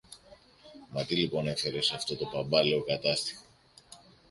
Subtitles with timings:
[0.89, 3.43] Μα τι λοιπόν έφερες αυτό το παμπάλαιο Κατάστιχο